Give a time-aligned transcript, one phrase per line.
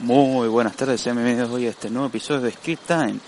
[0.00, 3.20] Muy buenas tardes, sean bienvenidos hoy a este nuevo episodio de Script Time.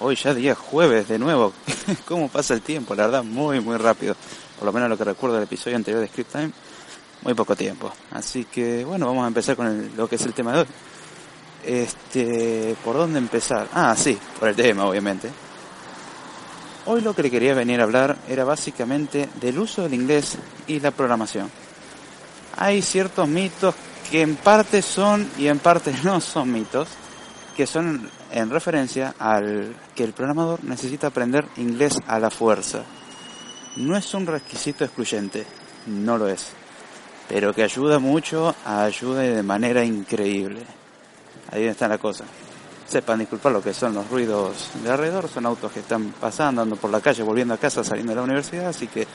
[0.00, 1.52] Hoy ya día jueves de nuevo.
[2.06, 2.94] ¿Cómo pasa el tiempo?
[2.94, 4.16] La verdad, muy, muy rápido.
[4.56, 6.50] Por lo menos lo que recuerdo del episodio anterior de Script Time,
[7.22, 7.92] muy poco tiempo.
[8.10, 10.66] Así que, bueno, vamos a empezar con lo que es el tema de hoy.
[11.62, 13.68] Este, ¿por dónde empezar?
[13.74, 15.30] Ah, sí, por el tema, obviamente.
[16.86, 20.80] Hoy lo que le quería venir a hablar era básicamente del uso del inglés y
[20.80, 21.50] la programación.
[22.56, 23.74] Hay ciertos mitos
[24.10, 26.88] que en parte son y en parte no son mitos,
[27.56, 32.82] que son en referencia al que el programador necesita aprender inglés a la fuerza.
[33.76, 35.46] No es un requisito excluyente,
[35.86, 36.48] no lo es,
[37.28, 40.62] pero que ayuda mucho, ayuda de manera increíble.
[41.50, 42.24] Ahí está la cosa.
[42.86, 46.80] Sepan disculpar lo que son los ruidos de alrededor, son autos que están pasando, andando
[46.80, 49.06] por la calle, volviendo a casa, saliendo de la universidad, así que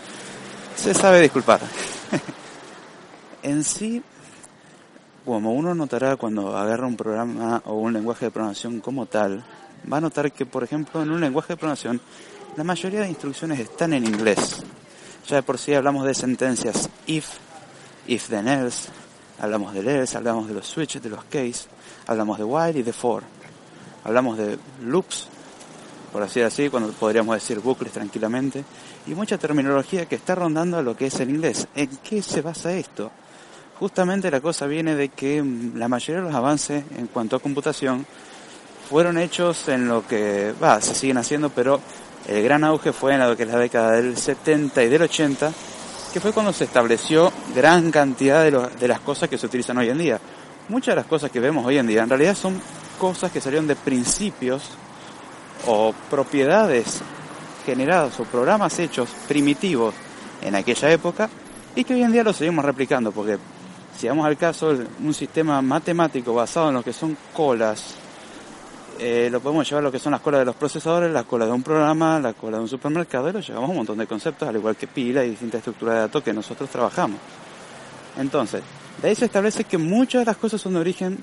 [0.75, 1.59] se sabe disculpar.
[3.44, 4.02] en sí,
[5.29, 9.43] como uno notará cuando agarra un programa o un lenguaje de programación como tal,
[9.85, 12.02] va a notar que, por ejemplo, en un lenguaje de programación,
[12.58, 14.63] la mayoría de instrucciones están en inglés.
[15.27, 17.27] Ya de por sí hablamos de sentencias if,
[18.08, 18.89] if then else,
[19.39, 21.67] hablamos del else, hablamos de los switches, de los case,
[22.08, 23.21] hablamos de while y de for.
[24.05, 25.27] Hablamos de loops,
[26.11, 28.66] por así decir, cuando podríamos decir bucles tranquilamente,
[29.05, 31.67] y mucha terminología que está rondando a lo que es el inglés.
[31.75, 33.11] ¿En qué se basa esto?
[33.80, 35.41] Justamente la cosa viene de que
[35.75, 38.05] la mayoría de los avances en cuanto a computación
[38.89, 41.80] fueron hechos en lo que, va, se siguen haciendo, pero
[42.27, 45.53] el gran auge fue en lo que es la década del 70 y del 80,
[46.11, 49.88] que fue cuando se estableció gran cantidad de, de las cosas que se utilizan hoy
[49.88, 50.19] en día.
[50.67, 52.61] Muchas de las cosas que vemos hoy en día en realidad son
[52.99, 54.71] cosas que salieron de principios
[55.67, 56.99] o propiedades
[57.66, 59.95] generadas o programas hechos primitivos
[60.41, 61.30] en aquella época
[61.75, 63.38] y que hoy en día lo seguimos replicando porque
[64.00, 67.95] si vamos al caso, un sistema matemático basado en lo que son colas,
[68.97, 71.50] eh, lo podemos llevar a lo que son las colas de los procesadores, las colas
[71.50, 74.08] de un programa, la cola de un supermercado, y lo llevamos a un montón de
[74.08, 77.20] conceptos, al igual que pila y distintas estructuras de datos que nosotros trabajamos.
[78.17, 78.61] Entonces,
[79.02, 81.17] de ahí se establece que muchas de las cosas son de origen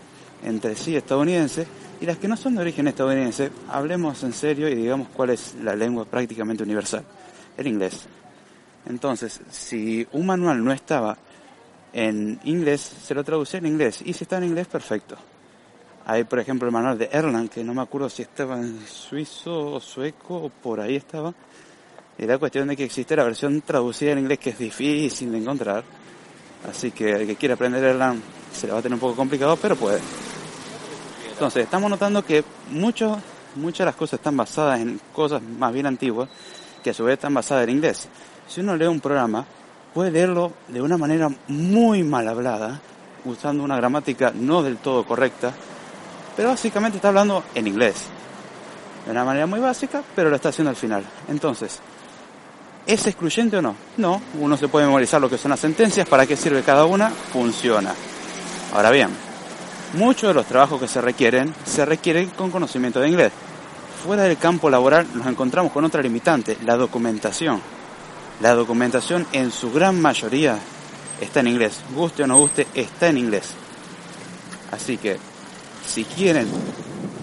[0.44, 1.66] entre sí estadounidense
[2.03, 5.54] y las que no son de origen estadounidense, hablemos en serio y digamos cuál es
[5.62, 7.04] la lengua prácticamente universal,
[7.56, 8.06] el inglés.
[8.84, 11.16] Entonces, si un manual no estaba
[11.96, 14.02] en inglés, se lo traducía en inglés.
[14.04, 15.16] Y si está en inglés, perfecto.
[16.04, 19.72] Hay, por ejemplo, el manual de Erlang, que no me acuerdo si estaba en suizo
[19.72, 21.32] o sueco o por ahí estaba.
[22.18, 25.84] Era cuestión de que existe la versión traducida en inglés que es difícil de encontrar.
[26.68, 28.20] Así que el que quiera aprender Erlang
[28.52, 30.00] se le va a tener un poco complicado, pero puede.
[31.32, 33.18] Entonces, estamos notando que mucho,
[33.54, 36.28] muchas de las cosas están basadas en cosas más bien antiguas,
[36.84, 38.06] que a su vez están basadas en inglés.
[38.46, 39.46] Si uno lee un programa,
[39.96, 42.78] puede leerlo de una manera muy mal hablada,
[43.24, 45.54] usando una gramática no del todo correcta,
[46.36, 47.94] pero básicamente está hablando en inglés.
[49.06, 51.02] De una manera muy básica, pero lo está haciendo al final.
[51.28, 51.80] Entonces,
[52.86, 53.74] ¿es excluyente o no?
[53.96, 57.08] No, uno se puede memorizar lo que son las sentencias, para qué sirve cada una,
[57.08, 57.94] funciona.
[58.74, 59.08] Ahora bien,
[59.94, 63.32] muchos de los trabajos que se requieren, se requieren con conocimiento de inglés.
[64.04, 67.75] Fuera del campo laboral nos encontramos con otra limitante, la documentación
[68.41, 70.58] la documentación en su gran mayoría
[71.20, 71.80] está en inglés.
[71.94, 73.54] Guste o no guste, está en inglés.
[74.70, 75.19] Así que,
[75.86, 76.48] si quieren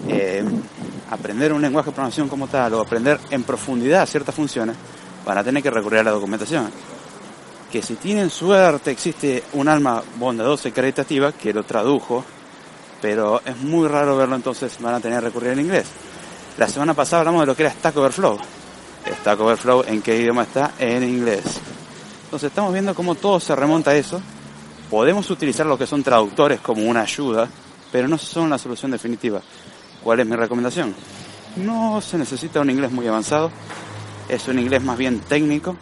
[0.08, 0.44] eh,
[1.10, 4.76] aprender un lenguaje de programación como tal o aprender en profundidad ciertas funciones,
[5.24, 6.70] van a tener que recurrir a la documentación.
[7.70, 12.24] Que si tienen suerte existe un alma bondadosa y caritativa que lo tradujo,
[13.00, 15.86] pero es muy raro verlo entonces van a tener que recurrir al inglés.
[16.56, 18.38] La semana pasada hablamos de lo que era Stack Overflow
[19.12, 20.72] Stack Overflow, ¿en qué idioma está?
[20.78, 21.42] En inglés.
[22.24, 24.20] Entonces estamos viendo cómo todo se remonta a eso.
[24.90, 27.48] Podemos utilizar lo que son traductores como una ayuda,
[27.92, 29.40] pero no son la solución definitiva.
[30.02, 30.94] ¿Cuál es mi recomendación?
[31.56, 33.50] No se necesita un inglés muy avanzado,
[34.28, 35.76] es un inglés más bien técnico.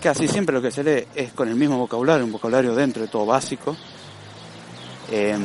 [0.00, 3.08] Casi siempre lo que se lee es con el mismo vocabulario, un vocabulario dentro de
[3.08, 3.76] todo básico.
[5.10, 5.42] Em,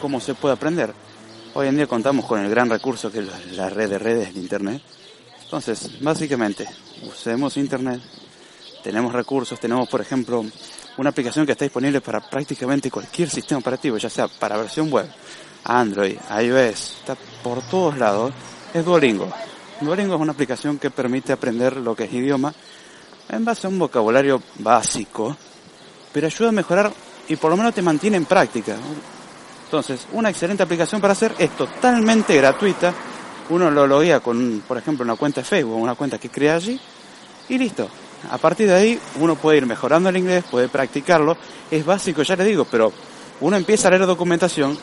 [0.00, 0.92] ¿Cómo se puede aprender?
[1.54, 4.36] Hoy en día contamos con el gran recurso que es la red de redes, el
[4.36, 4.82] Internet,
[5.46, 6.66] entonces, básicamente,
[7.08, 8.00] usemos Internet,
[8.82, 10.44] tenemos recursos, tenemos, por ejemplo,
[10.96, 15.06] una aplicación que está disponible para prácticamente cualquier sistema operativo, ya sea para versión web,
[15.62, 18.32] Android, iOS, está por todos lados,
[18.74, 19.32] es Duolingo.
[19.80, 22.52] Duolingo es una aplicación que permite aprender lo que es idioma
[23.28, 25.36] en base a un vocabulario básico,
[26.12, 26.92] pero ayuda a mejorar
[27.28, 28.74] y por lo menos te mantiene en práctica.
[29.66, 32.92] Entonces, una excelente aplicación para hacer es totalmente gratuita
[33.50, 36.80] uno lo loguea con, por ejemplo, una cuenta de Facebook, una cuenta que crea allí,
[37.48, 37.88] y listo.
[38.30, 41.36] A partir de ahí uno puede ir mejorando el inglés, puede practicarlo,
[41.70, 42.92] es básico, ya le digo, pero
[43.40, 44.76] uno empieza a leer documentación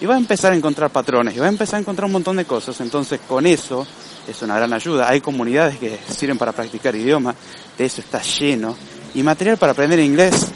[0.00, 2.36] y va a empezar a encontrar patrones y va a empezar a encontrar un montón
[2.36, 2.80] de cosas.
[2.80, 3.86] Entonces con eso
[4.26, 5.08] es una gran ayuda.
[5.08, 7.34] Hay comunidades que sirven para practicar idioma,
[7.76, 8.76] de eso está lleno.
[9.14, 10.48] Y material para aprender inglés.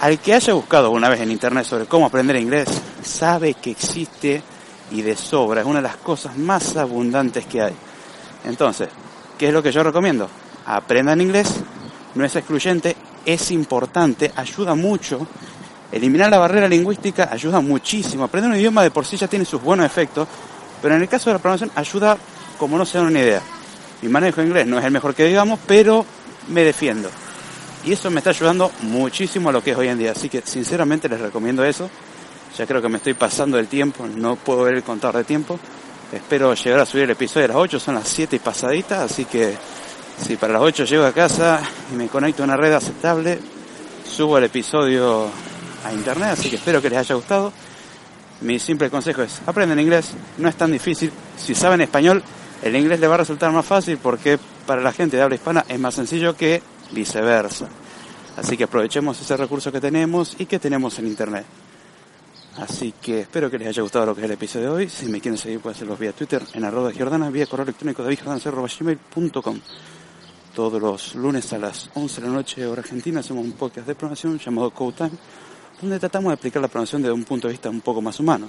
[0.00, 2.68] Al que haya buscado una vez en internet sobre cómo aprender inglés,
[3.02, 4.42] sabe que existe
[4.90, 5.60] y de sobra.
[5.60, 7.74] Es una de las cosas más abundantes que hay.
[8.44, 8.88] Entonces,
[9.38, 10.28] ¿qué es lo que yo recomiendo?
[10.66, 11.60] Aprendan inglés,
[12.14, 15.26] no es excluyente, es importante, ayuda mucho.
[15.92, 18.24] Eliminar la barrera lingüística ayuda muchísimo.
[18.24, 20.26] Aprender un idioma de por sí ya tiene sus buenos efectos,
[20.82, 22.16] pero en el caso de la programación ayuda
[22.58, 23.42] como no se dan una idea.
[24.02, 26.04] Mi manejo de inglés no es el mejor que digamos, pero
[26.48, 27.10] me defiendo.
[27.84, 30.12] Y eso me está ayudando muchísimo a lo que es hoy en día.
[30.12, 31.88] Así que sinceramente les recomiendo eso.
[32.56, 35.58] Ya creo que me estoy pasando el tiempo, no puedo ver el contador de tiempo.
[36.12, 39.24] Espero llegar a subir el episodio a las 8, son las 7 y pasadita, así
[39.24, 39.54] que
[40.22, 41.60] si para las 8 llego a casa
[41.92, 43.38] y me conecto a una red aceptable,
[44.08, 45.28] subo el episodio
[45.84, 47.52] a internet, así que espero que les haya gustado.
[48.40, 51.10] Mi simple consejo es, aprenden inglés, no es tan difícil.
[51.36, 52.22] Si saben español,
[52.62, 55.64] el inglés les va a resultar más fácil porque para la gente de habla hispana
[55.68, 56.62] es más sencillo que
[56.92, 57.68] viceversa.
[58.36, 61.46] Así que aprovechemos ese recurso que tenemos y que tenemos en internet.
[62.58, 64.88] Así que espero que les haya gustado lo que es el episodio de hoy.
[64.88, 69.60] Si me quieren seguir pueden hacerlo vía Twitter en arroba Giordana, vía correo electrónico gmail.com.
[70.54, 73.94] Todos los lunes a las 11 de la noche hora argentina hacemos un podcast de
[73.94, 75.10] programación llamado Code Time,
[75.82, 78.48] donde tratamos de explicar la programación desde un punto de vista un poco más humano.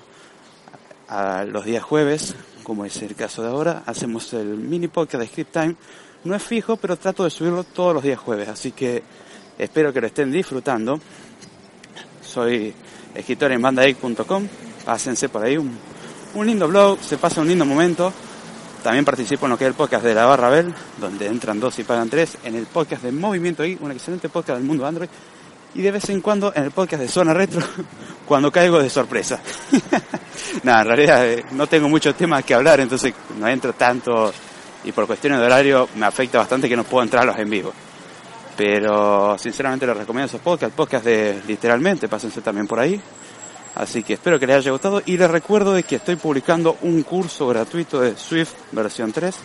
[1.09, 2.33] A los días jueves,
[2.63, 5.75] como es el caso de ahora, hacemos el mini podcast de Script Time.
[6.23, 9.03] No es fijo, pero trato de subirlo todos los días jueves, así que
[9.57, 11.01] espero que lo estén disfrutando.
[12.27, 12.73] Soy
[13.15, 14.47] escritor en bandaic.com,
[14.85, 15.77] pásense por ahí, un,
[16.35, 18.11] un lindo blog, se pasa un lindo momento.
[18.83, 21.79] También participo en lo que es el podcast de la Barra Bell, donde entran dos
[21.79, 25.09] y pagan tres, en el podcast de Movimiento I, un excelente podcast del mundo Android,
[25.73, 27.61] y de vez en cuando en el podcast de Zona Retro,
[28.25, 29.41] cuando caigo de sorpresa.
[30.63, 34.33] Nada, en realidad eh, no tengo muchos temas que hablar, entonces no entro tanto,
[34.83, 37.49] y por cuestiones de horario me afecta bastante que no puedo entrar a los en
[37.49, 37.73] vivo.
[38.57, 42.99] Pero sinceramente les recomiendo esos podcasts, podcast de literalmente, pásense también por ahí.
[43.75, 47.03] Así que espero que les haya gustado y les recuerdo de que estoy publicando un
[47.03, 49.35] curso gratuito de Swift versión 3.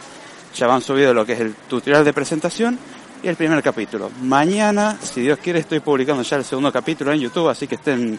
[0.56, 2.78] Ya van subido lo que es el tutorial de presentación
[3.22, 4.10] y el primer capítulo.
[4.22, 8.18] Mañana, si Dios quiere, estoy publicando ya el segundo capítulo en YouTube, así que estén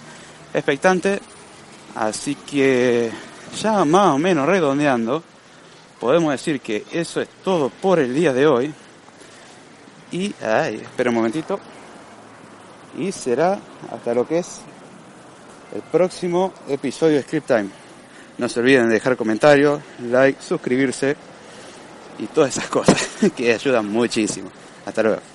[0.54, 1.20] expectantes.
[1.96, 3.12] Así que
[3.60, 5.24] ya más o menos redondeando,
[6.00, 8.74] podemos decir que eso es todo por el día de hoy.
[10.14, 11.60] Y, ay, espera un momentito.
[12.98, 13.60] Y será
[13.92, 14.62] hasta lo que es
[15.74, 17.70] el próximo episodio de Script Time.
[18.38, 21.16] No se olviden de dejar comentarios, like, suscribirse
[22.20, 24.50] y todas esas cosas que ayudan muchísimo.
[24.86, 25.33] Hasta luego.